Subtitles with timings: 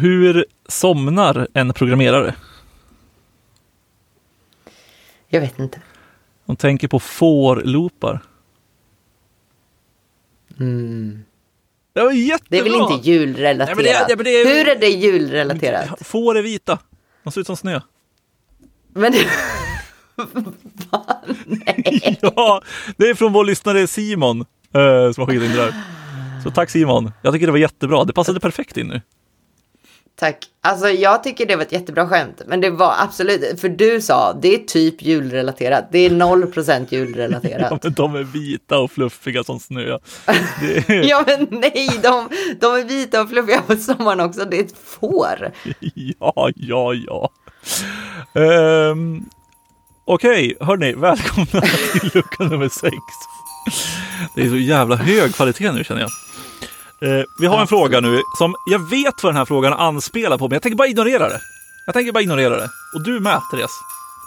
[0.00, 2.34] Hur somnar en programmerare?
[5.28, 5.80] Jag vet inte.
[6.46, 8.20] De tänker på for-loopar.
[10.60, 11.24] Mm.
[11.92, 12.46] Det var jättebra!
[12.48, 13.76] Det är väl inte julrelaterat?
[13.76, 16.06] Nej, det det- det Hur är det julrelaterat?
[16.06, 16.78] Får är vita.
[17.24, 17.80] De ser ut som snö.
[18.88, 19.26] Men det...
[22.20, 22.62] Ja,
[22.96, 24.44] det är från vår lyssnare Simon eh,
[25.12, 25.74] som har skickat in det där.
[26.44, 27.12] Så tack Simon.
[27.22, 28.04] Jag tycker det var jättebra.
[28.04, 29.00] Det passade perfekt in nu.
[30.20, 30.38] Tack.
[30.60, 32.42] Alltså jag tycker det var ett jättebra skämt.
[32.46, 35.88] Men det var absolut, för du sa det är typ julrelaterat.
[35.92, 37.82] Det är 0% Ja, julrelaterat.
[37.82, 39.80] men de är vita och fluffiga som snö.
[40.26, 42.28] Är, Ja men nej, de,
[42.60, 44.44] de är vita och fluffiga på sommaren också.
[44.44, 45.52] Det är ett får.
[45.94, 47.30] ja, ja, ja.
[48.32, 49.28] Um,
[50.04, 51.60] Okej, hörni, välkomna
[51.92, 52.96] till lucka nummer sex.
[54.34, 56.10] Det är så jävla hög kvalitet nu känner jag.
[57.02, 60.48] Eh, vi har en fråga nu som jag vet vad den här frågan anspelar på,
[60.48, 61.40] men jag tänker bara ignorera det.
[61.86, 62.68] Jag tänker bara ignorera det.
[62.94, 63.70] Och du med, Therese.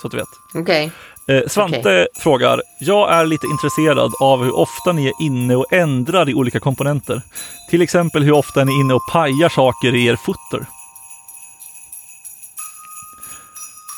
[0.00, 0.28] Så att du vet.
[0.54, 0.92] Okej.
[1.28, 6.28] Eh, Svante frågar, jag är lite intresserad av hur ofta ni är inne och ändrar
[6.28, 7.22] i olika komponenter.
[7.70, 10.66] Till exempel hur ofta är ni inne och pajar saker i er footer?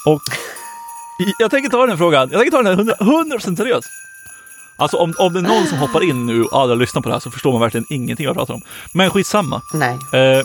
[0.07, 0.23] Och
[1.39, 3.89] jag tänker ta den frågan, jag tänker ta den här 100%, 100% seriöst.
[4.79, 7.15] Alltså om, om det är någon som hoppar in nu och aldrig lyssnar på det
[7.15, 8.63] här så förstår man verkligen ingenting vad jag pratar om.
[8.93, 9.63] Men skitsamma.
[9.73, 9.99] Nej.
[10.13, 10.43] Eh,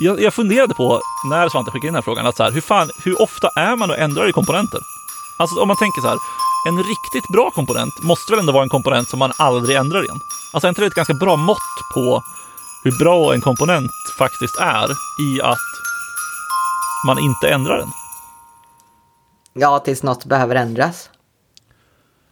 [0.00, 2.60] jag, jag funderade på när Svante skickade in den här frågan, att så här, hur,
[2.60, 4.80] fan, hur ofta är man och ändrar i komponenter?
[5.38, 6.18] Alltså om man tänker så här,
[6.68, 10.20] en riktigt bra komponent måste väl ändå vara en komponent som man aldrig ändrar igen?
[10.52, 12.22] Alltså är inte det ett ganska bra mått på
[12.84, 14.88] hur bra en komponent faktiskt är
[15.20, 15.68] i att
[17.06, 17.88] man inte ändrar den?
[19.52, 21.10] Ja, tills något behöver ändras.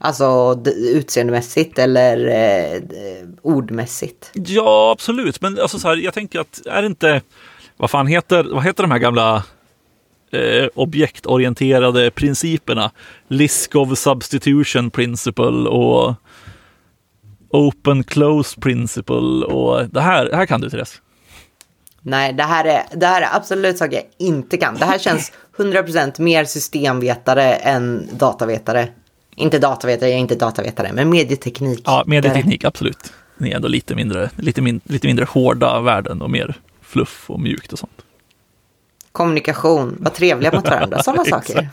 [0.04, 2.82] Alltså utseendemässigt eller eh,
[3.42, 4.30] ordmässigt.
[4.32, 5.40] Ja, absolut.
[5.40, 7.22] Men alltså så här, jag tänker att är det inte,
[7.76, 9.44] vad fan heter, vad heter de här gamla
[10.30, 12.90] eh, objektorienterade principerna?
[13.28, 16.14] Liskov substitution principle och
[17.50, 21.00] open close principle och det här, det här kan du Therese.
[22.02, 24.74] Nej, det här, är, det här är absolut saker jag inte kan.
[24.74, 28.88] Det här känns 100% mer systemvetare än datavetare.
[29.36, 31.82] Inte datavetare, jag är inte datavetare, men medieteknik.
[31.84, 33.12] Ja, medieteknik, absolut.
[33.38, 37.40] Ni är ändå lite mindre, lite, min, lite mindre hårda värden och mer fluff och
[37.40, 38.04] mjukt och sånt.
[39.12, 41.68] Kommunikation, var trevliga mot varandra, sådana saker.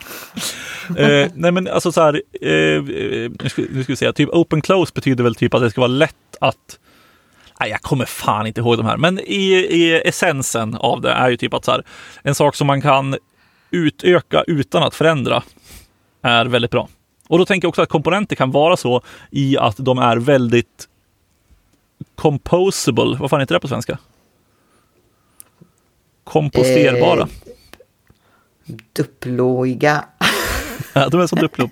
[0.97, 4.29] eh, nej men alltså så här, eh, eh, nu, ska, nu ska vi säga, typ
[4.29, 6.79] open close betyder väl typ att det ska vara lätt att
[7.59, 11.29] Nej, jag kommer fan inte ihåg de här, men i, i essensen av det är
[11.29, 11.83] ju typ att så här,
[12.23, 13.15] en sak som man kan
[13.71, 15.43] utöka utan att förändra
[16.23, 16.87] är väldigt bra.
[17.31, 20.87] Och då tänker jag också att komponenter kan vara så i att de är väldigt
[22.15, 23.17] composable.
[23.19, 23.97] Vad fan heter det på svenska?
[26.23, 27.21] Komposterbara.
[27.21, 27.27] Eh,
[28.93, 30.05] Duploiga.
[30.93, 31.69] Ja, de är som Duplo.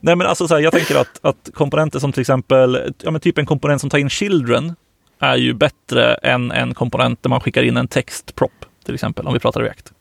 [0.00, 3.20] Nej, men alltså så här, jag tänker att, att komponenter som till exempel, ja men
[3.20, 4.76] typ en komponent som tar in children
[5.18, 9.32] är ju bättre än en komponent där man skickar in en textprop, till exempel, om
[9.32, 9.92] vi pratar React.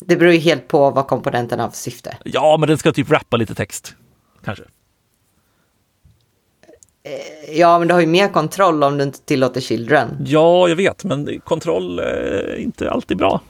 [0.00, 2.16] Det beror ju helt på vad komponenten har för syfte.
[2.24, 3.94] Ja, men den ska typ rappa lite text,
[4.44, 4.64] kanske.
[7.48, 10.08] Ja, men du har ju mer kontroll om du inte tillåter children.
[10.26, 13.40] Ja, jag vet, men kontroll är inte alltid bra.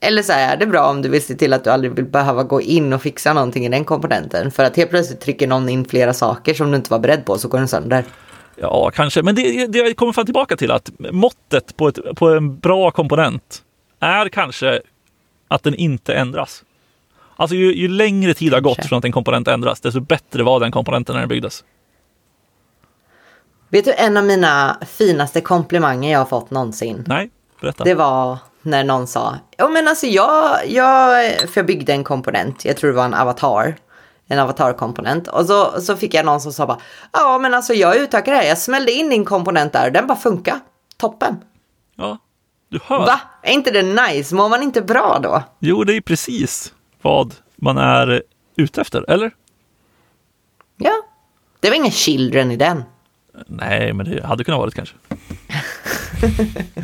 [0.00, 2.04] Eller så här, är det bra om du vill se till att du aldrig vill
[2.04, 4.50] behöva gå in och fixa någonting i den komponenten.
[4.50, 7.38] För att helt plötsligt trycker någon in flera saker som du inte var beredd på
[7.38, 8.04] så går den sönder.
[8.56, 12.58] Ja, kanske, men det, det kommer fan tillbaka till att måttet på, ett, på en
[12.58, 13.62] bra komponent
[14.04, 14.80] är kanske
[15.48, 16.64] att den inte ändras.
[17.36, 18.88] Alltså ju, ju längre tid har gått Kanske.
[18.88, 21.64] från att en komponent ändras, desto bättre var den komponenten när den byggdes.
[23.68, 27.04] Vet du en av mina finaste komplimanger jag har fått någonsin?
[27.06, 27.84] Nej, berätta.
[27.84, 32.64] Det var när någon sa, ja men alltså jag, jag, för jag byggde en komponent,
[32.64, 33.76] jag tror det var en avatar,
[34.26, 35.28] en avatarkomponent.
[35.28, 36.78] Och så, så fick jag någon som sa bara,
[37.12, 40.06] ja men alltså jag utökar det här, jag smällde in din komponent där och den
[40.06, 40.60] bara funkar.
[40.96, 41.36] Toppen.
[41.96, 42.18] Ja,
[42.74, 42.98] du hör.
[43.06, 43.20] Va?
[43.42, 44.34] Är inte det nice?
[44.34, 45.42] Mår man inte bra då?
[45.58, 48.22] Jo, det är precis vad man är
[48.56, 49.34] ute efter, eller?
[50.76, 50.92] Ja.
[51.60, 52.84] Det var inga children i den.
[53.46, 54.96] Nej, men det hade kunnat vara det kanske.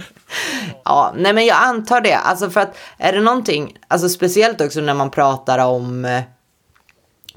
[0.84, 2.14] Ja, nej men jag antar det.
[2.16, 6.22] Alltså för att är det någonting, alltså speciellt också när man pratar om eh,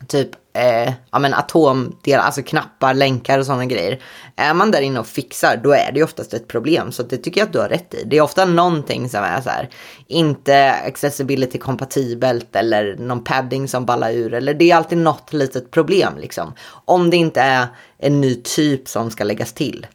[0.07, 4.01] typ eh, ja, men atomdelar, alltså knappar, länkar och sådana grejer.
[4.35, 6.91] Är man där inne och fixar, då är det ju oftast ett problem.
[6.91, 8.03] Så det tycker jag att du har rätt i.
[8.05, 9.69] Det är ofta någonting som är så här,
[10.07, 14.33] inte accessibility kompatibelt eller någon padding som ballar ur.
[14.33, 16.53] Eller det är alltid något litet problem liksom.
[16.85, 17.67] Om det inte är
[17.97, 19.87] en ny typ som ska läggas till.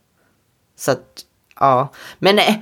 [0.76, 1.24] Så att
[1.60, 2.54] Ja, men eh,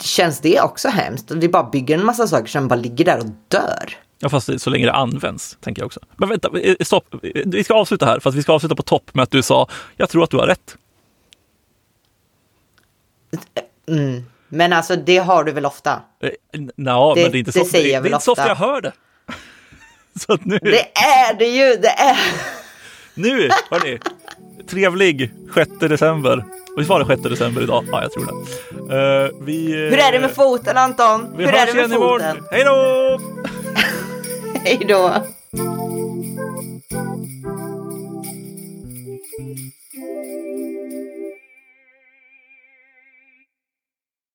[0.00, 1.30] känns det också hemskt?
[1.30, 3.96] Vi bara bygger en massa saker som bara ligger där och dör.
[4.18, 6.00] Ja, fast så länge det används, tänker jag också.
[6.16, 7.14] Men vänta, eh, stopp.
[7.46, 10.08] Vi ska avsluta här, fast vi ska avsluta på topp med att du sa, jag
[10.08, 10.76] tror att du har rätt.
[13.88, 14.22] Mm.
[14.48, 15.92] Men alltså det har du väl ofta?
[15.92, 18.24] Eh, Det- men det är inte så, det säger det, jag det är väl inte
[18.24, 18.64] så ofta ofta.
[18.64, 18.92] jag hör det.
[20.20, 21.76] Så att nu, Det är det ju!
[21.76, 22.18] Det är...
[23.14, 23.98] nu, hörni.
[24.68, 26.44] Trevlig 6 december.
[26.76, 27.84] Visst var det 6 december idag?
[27.92, 28.32] Ja, jag tror det.
[28.96, 31.26] Eh, vi, eh, Hur är det med foten Anton?
[31.36, 32.20] Vi Hur hörs är det med igen imorgon.
[32.20, 32.44] foten?
[32.50, 33.20] Hej då!
[34.64, 35.12] Hej då!